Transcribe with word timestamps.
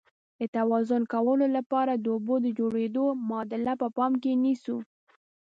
د 0.39 0.41
توازن 0.55 1.01
کولو 1.13 1.45
لپاره 1.57 1.93
د 1.95 2.05
اوبو 2.15 2.35
د 2.45 2.47
جوړیدو 2.59 3.05
معادله 3.27 3.73
په 3.81 3.87
پام 3.97 4.11
کې 4.21 4.31
نیسو. 4.43 4.77